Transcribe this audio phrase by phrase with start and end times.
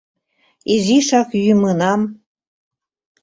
[0.73, 2.01] Изишак йӱмынам